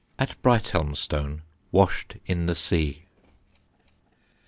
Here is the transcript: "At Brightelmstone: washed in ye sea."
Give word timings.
"At 0.17 0.35
Brightelmstone: 0.41 1.43
washed 1.71 2.15
in 2.25 2.47
ye 2.47 2.55
sea." 2.55 3.05